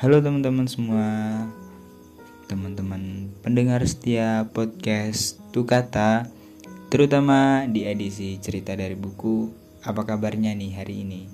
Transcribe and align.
Halo 0.00 0.24
teman-teman 0.24 0.64
semua. 0.64 1.44
Teman-teman 2.48 3.28
pendengar 3.44 3.84
setia 3.84 4.48
podcast 4.48 5.36
Tukata 5.52 6.24
Terutama 6.88 7.68
di 7.68 7.84
edisi 7.84 8.40
cerita 8.40 8.72
dari 8.72 8.96
buku 8.96 9.52
Apa 9.84 10.08
kabarnya 10.08 10.56
nih 10.56 10.72
hari 10.72 11.04
ini. 11.04 11.28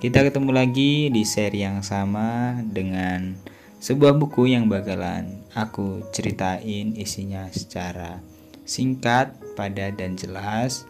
Kita 0.00 0.24
ketemu 0.24 0.56
lagi 0.56 1.12
di 1.12 1.20
seri 1.28 1.60
yang 1.60 1.84
sama 1.84 2.56
Dengan 2.64 3.36
sebuah 3.76 4.16
buku 4.16 4.56
yang 4.56 4.72
bakalan 4.72 5.44
aku 5.52 6.00
ceritain 6.08 6.96
isinya 6.96 7.44
secara 7.52 8.24
singkat, 8.64 9.36
padat, 9.52 10.00
dan 10.00 10.16
jelas. 10.16 10.88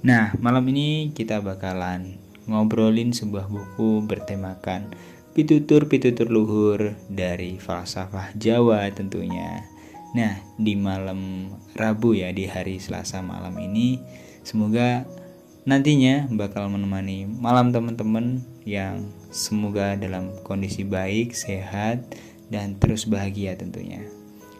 Nah 0.00 0.32
malam 0.40 0.64
ini 0.72 1.12
kita 1.12 1.44
bakalan 1.44 2.16
ngobrolin 2.48 3.12
sebuah 3.12 3.52
buku 3.52 4.00
bertemakan 4.08 4.88
pitutur-pitutur 5.38 6.26
luhur 6.26 6.98
dari 7.06 7.62
falsafah 7.62 8.34
Jawa 8.34 8.90
tentunya. 8.90 9.62
Nah, 10.10 10.34
di 10.58 10.74
malam 10.74 11.54
Rabu 11.78 12.18
ya, 12.18 12.34
di 12.34 12.50
hari 12.50 12.82
Selasa 12.82 13.22
malam 13.22 13.54
ini, 13.62 14.02
semoga 14.42 15.06
nantinya 15.62 16.26
bakal 16.34 16.66
menemani 16.66 17.30
malam 17.30 17.70
teman-teman 17.70 18.42
yang 18.66 19.06
semoga 19.30 19.94
dalam 19.94 20.34
kondisi 20.42 20.82
baik, 20.82 21.30
sehat, 21.38 22.02
dan 22.50 22.74
terus 22.82 23.06
bahagia 23.06 23.54
tentunya. 23.54 24.02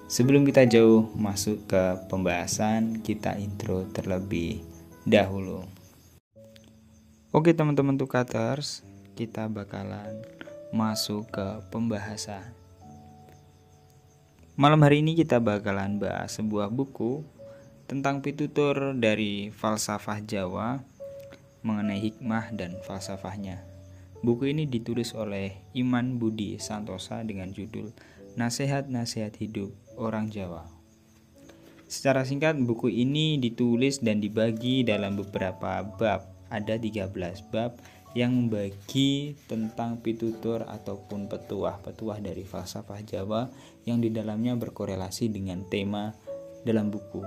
Sebelum 0.06 0.47
kita 0.47 0.62
jauh 0.70 1.10
masuk 1.19 1.66
ke 1.66 2.06
pembahasan, 2.06 3.02
kita 3.02 3.34
intro 3.34 3.83
terlebih 3.91 4.62
dahulu. 5.02 5.66
Oke 7.34 7.50
teman-teman 7.50 7.98
tukaters, 7.98 8.86
kita 9.19 9.50
bakalan 9.50 10.38
masuk 10.68 11.32
ke 11.32 11.64
pembahasan. 11.72 12.52
Malam 14.58 14.82
hari 14.84 15.00
ini 15.00 15.16
kita 15.16 15.41
bakalan 15.41 16.02
bahas 16.02 16.34
sebuah 16.36 16.69
buku 16.69 17.22
tentang 17.88 18.20
pitutur 18.20 18.92
dari 18.92 19.48
falsafah 19.48 20.20
Jawa 20.20 20.83
mengenai 21.64 22.02
hikmah 22.02 22.52
dan 22.52 22.77
falsafahnya. 22.84 23.64
Buku 24.19 24.50
ini 24.50 24.66
ditulis 24.66 25.14
oleh 25.14 25.62
Iman 25.78 26.19
Budi 26.19 26.58
Santosa 26.58 27.22
dengan 27.22 27.55
judul 27.55 27.94
Nasihat-Nasihat 28.34 29.39
Hidup 29.39 29.70
Orang 29.94 30.34
Jawa. 30.34 30.66
Secara 31.89 32.27
singkat, 32.27 32.58
buku 32.61 32.92
ini 32.92 33.41
ditulis 33.41 34.02
dan 34.05 34.20
dibagi 34.20 34.84
dalam 34.84 35.16
beberapa 35.16 35.80
bab. 35.86 36.28
Ada 36.52 36.77
13 36.77 37.14
bab 37.48 37.78
yang 38.17 38.33
membagi 38.33 39.37
tentang 39.45 40.01
pitutur 40.01 40.64
ataupun 40.64 41.28
petuah-petuah 41.28 42.19
dari 42.25 42.45
falsafah 42.45 43.05
Jawa 43.05 43.53
yang 43.84 44.01
di 44.01 44.09
dalamnya 44.09 44.56
berkorelasi 44.56 45.28
dengan 45.28 45.64
tema 45.69 46.17
dalam 46.64 46.89
buku. 46.89 47.25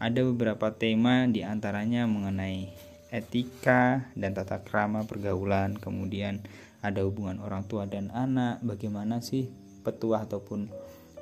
Ada 0.00 0.24
beberapa 0.24 0.72
tema 0.74 1.28
di 1.28 1.44
antaranya 1.44 2.08
mengenai 2.08 2.72
etika 3.12 4.10
dan 4.16 4.32
tata 4.32 4.62
krama 4.62 5.04
pergaulan, 5.04 5.76
kemudian 5.76 6.40
ada 6.80 7.04
hubungan 7.04 7.42
orang 7.44 7.68
tua 7.68 7.84
dan 7.84 8.08
anak, 8.14 8.64
bagaimana 8.64 9.20
sih 9.20 9.52
petuah 9.84 10.24
ataupun 10.24 10.72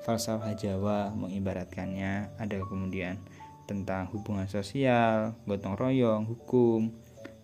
falsafah 0.06 0.54
Jawa 0.54 1.10
mengibaratkannya, 1.16 2.38
ada 2.38 2.56
kemudian 2.64 3.18
tentang 3.66 4.08
hubungan 4.14 4.48
sosial, 4.48 5.36
gotong 5.44 5.76
royong, 5.76 6.24
hukum, 6.24 6.94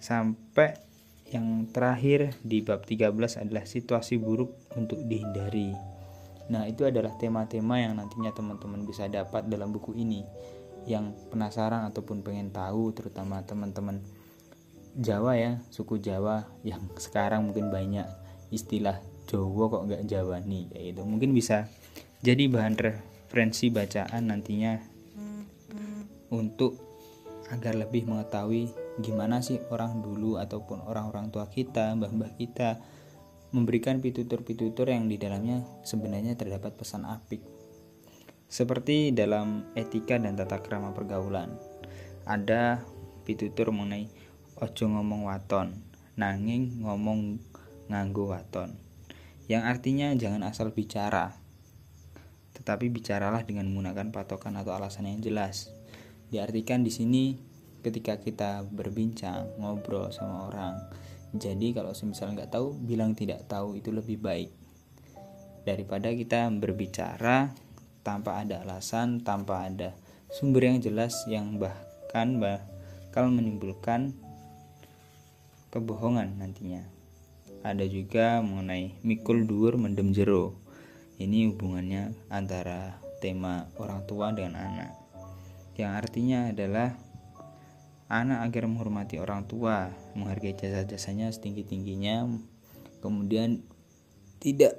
sampai 0.00 0.78
yang 1.32 1.68
terakhir 1.72 2.36
di 2.44 2.60
bab 2.60 2.84
13 2.84 3.40
adalah 3.40 3.64
situasi 3.64 4.20
buruk 4.20 4.52
untuk 4.76 5.00
dihindari. 5.08 5.72
Nah, 6.52 6.68
itu 6.68 6.84
adalah 6.84 7.16
tema-tema 7.16 7.80
yang 7.80 7.96
nantinya 7.96 8.34
teman-teman 8.36 8.84
bisa 8.84 9.08
dapat 9.08 9.48
dalam 9.48 9.72
buku 9.72 9.96
ini. 9.96 10.20
Yang 10.84 11.16
penasaran 11.32 11.88
ataupun 11.88 12.20
pengen 12.20 12.52
tahu 12.52 12.92
terutama 12.92 13.40
teman-teman 13.40 14.04
Jawa 14.94 15.34
ya, 15.34 15.52
suku 15.72 15.98
Jawa 15.98 16.44
yang 16.62 16.84
sekarang 17.00 17.48
mungkin 17.48 17.72
banyak 17.72 18.04
istilah 18.52 19.00
Jawa 19.24 19.72
kok 19.72 19.84
nggak 19.88 20.04
Jawa 20.06 20.38
nih 20.44 20.70
yaitu 20.76 21.02
mungkin 21.02 21.32
bisa 21.32 21.66
jadi 22.20 22.46
bahan 22.46 22.76
referensi 22.76 23.72
bacaan 23.72 24.30
nantinya 24.30 24.78
untuk 26.30 26.78
agar 27.50 27.76
lebih 27.76 28.08
mengetahui 28.08 28.83
gimana 29.02 29.42
sih 29.42 29.58
orang 29.74 30.02
dulu 30.02 30.38
ataupun 30.38 30.86
orang-orang 30.86 31.34
tua 31.34 31.50
kita, 31.50 31.94
mbah-mbah 31.98 32.38
kita 32.38 32.78
memberikan 33.54 34.02
pitutur-pitutur 34.02 34.90
yang 34.90 35.06
di 35.06 35.14
dalamnya 35.14 35.62
sebenarnya 35.86 36.34
terdapat 36.34 36.74
pesan 36.74 37.06
apik. 37.06 37.42
Seperti 38.50 39.10
dalam 39.10 39.70
etika 39.74 40.18
dan 40.18 40.38
tata 40.38 40.62
krama 40.62 40.94
pergaulan. 40.94 41.54
Ada 42.26 42.82
pitutur 43.26 43.70
mengenai 43.74 44.10
ojo 44.58 44.84
ngomong 44.86 45.26
waton, 45.26 45.74
nanging 46.14 46.82
ngomong 46.82 47.38
nganggo 47.90 48.30
waton. 48.30 48.74
Yang 49.50 49.62
artinya 49.70 50.08
jangan 50.14 50.42
asal 50.46 50.72
bicara, 50.72 51.36
tetapi 52.54 52.88
bicaralah 52.88 53.44
dengan 53.44 53.68
menggunakan 53.68 54.08
patokan 54.14 54.56
atau 54.56 54.72
alasan 54.72 55.10
yang 55.10 55.20
jelas. 55.20 55.70
Diartikan 56.32 56.80
di 56.82 56.90
sini 56.94 57.53
ketika 57.84 58.16
kita 58.16 58.64
berbincang 58.64 59.52
ngobrol 59.60 60.08
sama 60.08 60.48
orang. 60.48 60.74
Jadi 61.36 61.76
kalau 61.76 61.92
misalnya 61.92 62.42
nggak 62.42 62.52
tahu 62.56 62.72
bilang 62.80 63.12
tidak 63.12 63.44
tahu 63.44 63.76
itu 63.76 63.92
lebih 63.92 64.16
baik. 64.24 64.48
Daripada 65.68 66.08
kita 66.16 66.48
berbicara 66.48 67.52
tanpa 68.00 68.40
ada 68.40 68.64
alasan 68.64 69.20
tanpa 69.20 69.68
ada 69.68 69.92
sumber 70.32 70.68
yang 70.68 70.78
jelas 70.80 71.24
yang 71.28 71.60
bahkan 71.60 72.40
bakal 72.40 73.28
menimbulkan 73.28 74.16
kebohongan 75.74 76.38
nantinya. 76.38 76.86
Ada 77.64 77.88
juga 77.88 78.44
mengenai 78.44 79.00
mikul 79.00 79.48
dur 79.48 79.80
mendem 79.80 80.12
jero. 80.12 80.54
Ini 81.16 81.50
hubungannya 81.50 82.12
antara 82.28 83.00
tema 83.24 83.66
orang 83.80 84.04
tua 84.04 84.30
dengan 84.36 84.60
anak. 84.60 84.92
Yang 85.74 85.92
artinya 85.96 86.52
adalah 86.52 86.94
anak 88.14 88.46
agar 88.46 88.70
menghormati 88.70 89.18
orang 89.18 89.42
tua, 89.50 89.90
menghargai 90.14 90.54
jasa-jasanya 90.54 91.34
setinggi-tingginya, 91.34 92.30
kemudian 93.02 93.66
tidak 94.38 94.78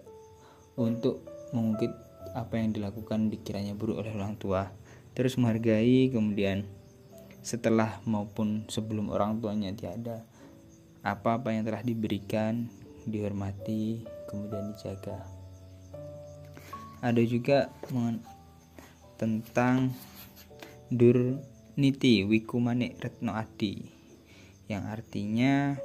untuk 0.80 1.28
mengungkit 1.52 1.92
apa 2.32 2.56
yang 2.56 2.72
dilakukan 2.72 3.28
dikiranya 3.28 3.76
buruk 3.76 4.00
oleh 4.00 4.16
orang 4.16 4.40
tua, 4.40 4.72
terus 5.12 5.36
menghargai 5.36 6.16
kemudian 6.16 6.64
setelah 7.44 8.00
maupun 8.08 8.66
sebelum 8.72 9.12
orang 9.12 9.38
tuanya 9.44 9.76
tiada 9.76 10.24
apa-apa 11.06 11.54
yang 11.54 11.68
telah 11.68 11.86
diberikan 11.86 12.66
dihormati 13.06 14.02
kemudian 14.32 14.74
dijaga. 14.74 15.22
Ada 17.06 17.22
juga 17.22 17.70
tentang 19.22 19.94
dur 20.90 21.38
Niti 21.76 22.24
Wikumane 22.24 22.96
Retno 22.96 23.36
Adi 23.36 23.84
yang 24.72 24.88
artinya 24.88 25.76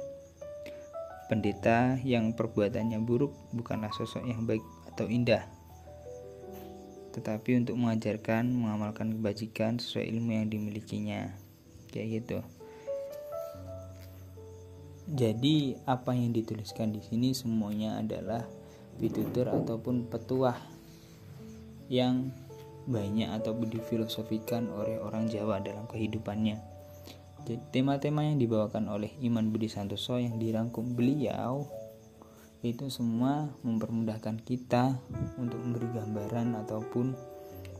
pendeta 1.27 1.99
yang 2.07 2.31
perbuatannya 2.31 2.95
buruk 3.03 3.35
bukanlah 3.51 3.91
sosok 3.91 4.23
yang 4.23 4.47
baik 4.47 4.63
atau 4.87 5.11
indah. 5.11 5.43
Tetapi 7.11 7.59
untuk 7.59 7.75
mengajarkan 7.75 8.47
mengamalkan 8.55 9.19
kebajikan 9.19 9.83
sesuai 9.83 10.07
ilmu 10.15 10.31
yang 10.31 10.47
dimilikinya. 10.47 11.35
Kayak 11.91 12.07
gitu. 12.23 12.39
Jadi 15.11 15.75
apa 15.83 16.15
yang 16.15 16.31
dituliskan 16.31 16.95
di 16.95 17.03
sini 17.03 17.35
semuanya 17.35 17.99
adalah 17.99 18.47
pitutur 18.95 19.51
ataupun 19.51 20.07
petuah 20.07 20.55
yang 21.91 22.31
banyak 22.91 23.31
atau 23.31 23.55
difilosofikan 23.55 24.67
oleh 24.67 24.99
orang 24.99 25.31
Jawa 25.31 25.63
dalam 25.63 25.87
kehidupannya. 25.87 26.59
Jadi 27.41 27.57
tema-tema 27.73 28.27
yang 28.27 28.37
dibawakan 28.37 28.91
oleh 28.91 29.15
Iman 29.23 29.49
Budi 29.49 29.65
Santoso 29.71 30.19
yang 30.21 30.37
dirangkum 30.37 30.93
beliau 30.93 31.65
itu 32.61 32.93
semua 32.93 33.49
mempermudahkan 33.65 34.45
kita 34.45 35.01
untuk 35.41 35.57
memberi 35.57 35.89
gambaran 35.89 36.53
ataupun 36.61 37.17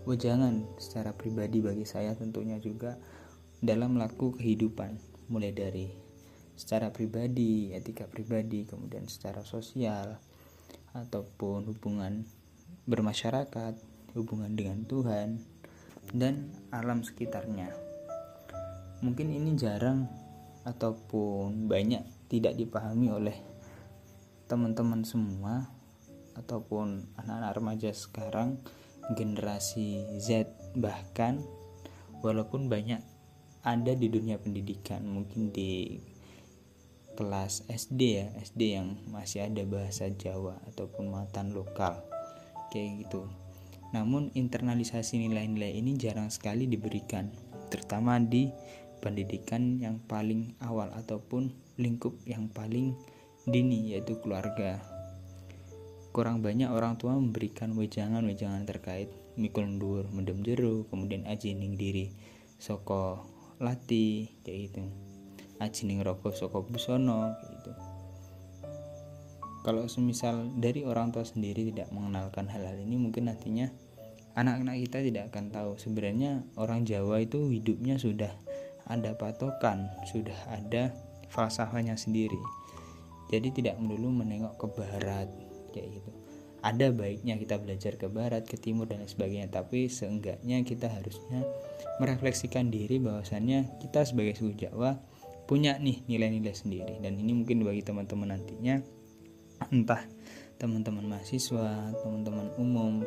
wejangan 0.09 0.65
secara 0.81 1.13
pribadi 1.13 1.61
bagi 1.61 1.85
saya 1.85 2.17
tentunya 2.17 2.57
juga 2.57 2.97
dalam 3.61 3.93
melaku 3.93 4.41
kehidupan 4.41 4.97
mulai 5.29 5.53
dari 5.53 5.85
secara 6.57 6.89
pribadi, 6.89 7.69
etika 7.77 8.09
pribadi, 8.09 8.65
kemudian 8.65 9.05
secara 9.05 9.45
sosial 9.45 10.17
ataupun 10.97 11.69
hubungan 11.69 12.25
bermasyarakat, 12.89 13.77
hubungan 14.13 14.53
dengan 14.55 14.83
Tuhan, 14.87 15.39
dan 16.11 16.51
alam 16.71 17.03
sekitarnya. 17.05 17.71
Mungkin 19.01 19.33
ini 19.33 19.57
jarang 19.57 20.05
ataupun 20.67 21.65
banyak 21.65 22.05
tidak 22.29 22.53
dipahami 22.53 23.09
oleh 23.09 23.37
teman-teman 24.45 25.01
semua 25.07 25.71
ataupun 26.37 27.07
anak-anak 27.17 27.51
remaja 27.55 27.89
sekarang 27.91 28.61
generasi 29.17 30.05
Z 30.21 30.47
bahkan 30.77 31.41
walaupun 32.21 32.69
banyak 32.69 33.01
ada 33.61 33.93
di 33.93 34.07
dunia 34.07 34.37
pendidikan 34.37 35.03
mungkin 35.05 35.51
di 35.53 35.99
kelas 37.17 37.67
SD 37.67 37.99
ya 38.01 38.27
SD 38.39 38.61
yang 38.79 38.87
masih 39.11 39.45
ada 39.45 39.61
bahasa 39.67 40.07
Jawa 40.09 40.57
ataupun 40.71 41.11
matan 41.11 41.51
lokal 41.51 42.01
kayak 42.71 43.05
gitu 43.05 43.27
namun 43.91 44.31
internalisasi 44.35 45.19
nilai-nilai 45.19 45.75
ini 45.75 45.99
jarang 45.99 46.31
sekali 46.31 46.67
diberikan 46.67 47.31
terutama 47.71 48.19
di 48.19 48.51
pendidikan 49.01 49.81
yang 49.81 49.97
paling 50.05 50.53
awal 50.61 50.91
ataupun 50.93 51.49
lingkup 51.81 52.13
yang 52.27 52.51
paling 52.51 52.93
dini 53.49 53.95
yaitu 53.95 54.21
keluarga. 54.21 54.77
Kurang 56.11 56.43
banyak 56.45 56.69
orang 56.69 56.99
tua 56.99 57.17
memberikan 57.17 57.73
wejangan-wejangan 57.73 58.67
terkait 58.67 59.09
mikul 59.39 59.65
ndur 59.65 60.05
mendem 60.11 60.43
jeru 60.43 60.85
kemudian 60.91 61.23
aji 61.25 61.55
ning 61.55 61.79
diri 61.79 62.11
soko 62.61 63.25
lati 63.57 64.29
kayak 64.45 64.59
gitu. 64.69 64.83
Aji 65.57 65.81
ning 65.89 66.03
rokok 66.05 66.35
soko 66.35 66.61
busono 66.61 67.33
kayak 67.39 67.51
gitu. 67.57 67.71
Kalau 69.61 69.85
semisal 69.85 70.51
dari 70.57 70.83
orang 70.83 71.13
tua 71.13 71.21
sendiri 71.21 71.69
tidak 71.69 71.93
mengenalkan 71.93 72.49
hal-hal 72.49 72.81
ini 72.81 72.97
mungkin 72.97 73.29
nantinya 73.29 73.69
anak-anak 74.35 74.75
kita 74.89 74.99
tidak 75.03 75.23
akan 75.33 75.51
tahu. 75.51 75.71
Sebenarnya 75.79 76.45
orang 76.55 76.87
Jawa 76.87 77.23
itu 77.23 77.51
hidupnya 77.51 77.99
sudah 77.99 78.31
ada 78.89 79.15
patokan 79.15 79.87
sudah 80.09 80.35
ada 80.51 80.91
falsafahnya 81.31 81.95
sendiri. 81.95 82.39
Jadi 83.31 83.55
tidak 83.55 83.79
melulu 83.79 84.11
menengok 84.11 84.59
ke 84.59 84.67
barat 84.75 85.27
kayak 85.71 86.01
gitu. 86.01 86.11
Ada 86.61 86.93
baiknya 86.93 87.41
kita 87.41 87.57
belajar 87.57 87.97
ke 87.97 88.05
barat, 88.05 88.45
ke 88.45 88.53
timur 88.53 88.85
dan 88.85 89.01
sebagainya, 89.07 89.49
tapi 89.49 89.89
seenggaknya 89.89 90.61
kita 90.61 90.93
harusnya 90.93 91.41
merefleksikan 91.97 92.69
diri 92.69 93.01
bahwasannya 93.01 93.81
kita 93.81 94.05
sebagai 94.05 94.37
suku 94.37 94.67
Jawa 94.67 94.93
punya 95.49 95.81
nih 95.81 96.05
nilai-nilai 96.05 96.53
sendiri. 96.53 97.01
Dan 97.01 97.17
ini 97.17 97.33
mungkin 97.33 97.65
bagi 97.65 97.81
teman-teman 97.81 98.37
nantinya 98.37 98.77
entah 99.73 100.05
teman-teman 100.61 101.17
mahasiswa, 101.17 101.97
teman-teman 102.05 102.53
umum, 102.61 103.01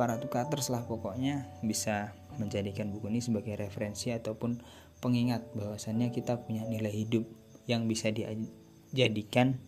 para 0.00 0.16
tukaters 0.16 0.72
lah 0.72 0.88
pokoknya 0.88 1.44
bisa 1.60 2.16
menjadikan 2.40 2.88
buku 2.88 3.12
ini 3.12 3.20
sebagai 3.20 3.52
referensi 3.60 4.08
ataupun 4.08 4.56
pengingat 5.04 5.44
bahwasannya 5.52 6.08
kita 6.08 6.40
punya 6.40 6.64
nilai 6.64 6.88
hidup 6.88 7.28
yang 7.68 7.84
bisa 7.84 8.08
dijadikan 8.08 9.60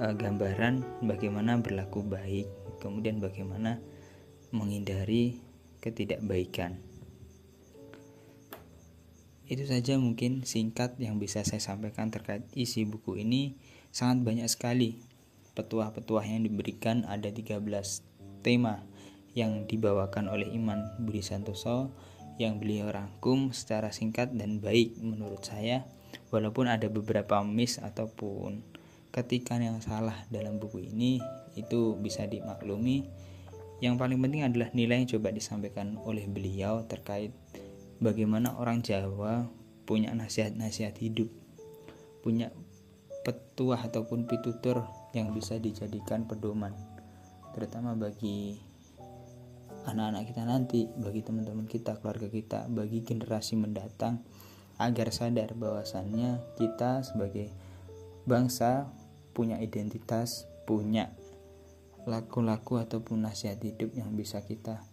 uh, 0.00 0.16
gambaran 0.16 1.04
bagaimana 1.04 1.60
berlaku 1.60 2.00
baik, 2.00 2.48
kemudian 2.80 3.20
bagaimana 3.20 3.84
menghindari 4.48 5.36
ketidakbaikan. 5.84 6.80
Itu 9.44 9.68
saja 9.68 10.00
mungkin 10.00 10.48
singkat 10.48 10.96
yang 10.96 11.20
bisa 11.20 11.44
saya 11.44 11.60
sampaikan 11.60 12.08
terkait 12.08 12.48
isi 12.56 12.88
buku 12.88 13.20
ini. 13.20 13.60
Sangat 13.92 14.24
banyak 14.24 14.48
sekali 14.48 15.04
petuah-petuah 15.52 16.24
yang 16.24 16.48
diberikan 16.48 17.04
ada 17.04 17.28
13 17.28 17.60
tema 18.40 18.82
yang 19.34 19.66
dibawakan 19.66 20.30
oleh 20.30 20.46
Iman 20.54 20.94
Budi 21.02 21.20
Santoso 21.20 21.90
yang 22.38 22.58
beliau 22.58 22.90
rangkum 22.90 23.54
secara 23.54 23.94
singkat 23.94 24.34
dan 24.34 24.58
baik 24.58 24.98
menurut 24.98 25.42
saya 25.46 25.86
walaupun 26.30 26.66
ada 26.70 26.90
beberapa 26.90 27.42
miss 27.46 27.78
ataupun 27.78 28.62
ketikan 29.14 29.62
yang 29.62 29.78
salah 29.78 30.26
dalam 30.30 30.58
buku 30.58 30.90
ini 30.90 31.22
itu 31.54 31.94
bisa 31.98 32.26
dimaklumi. 32.26 33.06
Yang 33.78 33.94
paling 33.98 34.18
penting 34.18 34.42
adalah 34.42 34.70
nilai 34.74 35.02
yang 35.02 35.10
coba 35.18 35.30
disampaikan 35.34 35.98
oleh 36.02 36.26
beliau 36.26 36.86
terkait 36.86 37.30
bagaimana 38.02 38.54
orang 38.58 38.82
Jawa 38.82 39.46
punya 39.84 40.10
nasihat-nasihat 40.16 40.96
hidup 40.98 41.28
punya 42.24 42.48
petuah 43.24 43.84
ataupun 43.84 44.24
pitutur 44.24 44.88
yang 45.12 45.36
bisa 45.36 45.60
dijadikan 45.60 46.24
pedoman 46.24 46.72
terutama 47.52 47.92
bagi 47.92 48.58
anak-anak 49.84 50.24
kita 50.32 50.42
nanti, 50.48 50.88
bagi 50.96 51.20
teman-teman 51.20 51.68
kita, 51.68 52.00
keluarga 52.00 52.28
kita, 52.28 52.66
bagi 52.72 53.04
generasi 53.04 53.56
mendatang 53.60 54.24
agar 54.80 55.14
sadar 55.14 55.54
bahwasannya 55.54 56.42
kita 56.58 57.06
sebagai 57.06 57.52
bangsa 58.26 58.90
punya 59.36 59.60
identitas, 59.60 60.48
punya 60.64 61.12
laku-laku 62.04 62.80
ataupun 62.80 63.24
nasihat 63.24 63.60
hidup 63.60 63.92
yang 63.96 64.12
bisa 64.12 64.44
kita 64.44 64.84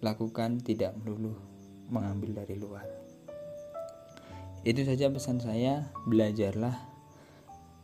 lakukan 0.00 0.64
tidak 0.64 0.96
melulu 0.96 1.36
mengambil 1.92 2.40
dari 2.44 2.56
luar. 2.56 2.86
Itu 4.64 4.84
saja 4.84 5.08
pesan 5.08 5.40
saya, 5.40 5.88
belajarlah 6.04 6.76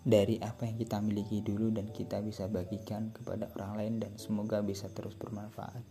dari 0.06 0.38
apa 0.38 0.68
yang 0.68 0.76
kita 0.78 1.02
miliki 1.02 1.42
dulu 1.42 1.72
dan 1.74 1.90
kita 1.90 2.22
bisa 2.22 2.46
bagikan 2.46 3.10
kepada 3.10 3.50
orang 3.58 3.72
lain 3.76 3.94
dan 3.98 4.12
semoga 4.20 4.62
bisa 4.62 4.88
terus 4.92 5.18
bermanfaat. 5.18 5.82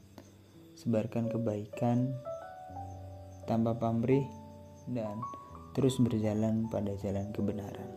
Sebarkan 0.76 1.32
kebaikan 1.32 2.12
tanpa 3.48 3.74
pamrih 3.80 4.28
dan 4.92 5.24
terus 5.72 5.98
berjalan 6.00 6.68
pada 6.68 6.94
jalan 7.00 7.32
kebenaran. 7.32 7.90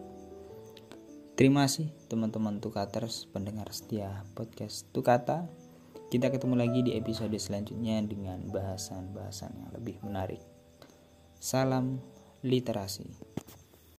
Terima 1.38 1.70
kasih 1.70 1.94
teman-teman 2.10 2.58
Tukaters 2.58 3.30
pendengar 3.30 3.70
setia 3.70 4.26
podcast 4.34 4.90
Tukata. 4.90 5.46
Kita 6.08 6.34
ketemu 6.34 6.54
lagi 6.58 6.80
di 6.82 6.98
episode 6.98 7.36
selanjutnya 7.38 8.02
dengan 8.02 8.42
bahasan-bahasan 8.50 9.54
yang 9.54 9.70
lebih 9.70 10.02
menarik. 10.02 10.42
Salam 11.38 12.02
literasi. 12.42 13.27